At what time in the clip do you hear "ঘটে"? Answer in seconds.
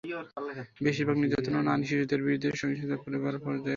3.59-3.69